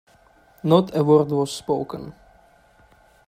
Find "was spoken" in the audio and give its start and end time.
1.29-2.15